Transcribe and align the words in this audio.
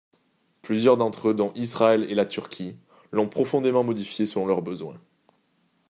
Plusieurs 0.63 0.97
d'entre 0.97 1.29
eux, 1.29 1.33
dont 1.35 1.51
Israël 1.53 2.05
et 2.09 2.15
la 2.15 2.25
Turquie, 2.25 2.75
l'ont 3.11 3.29
profondément 3.29 3.83
modifié 3.83 4.25
selon 4.25 4.47
leurs 4.47 4.63
besoins. 4.63 4.99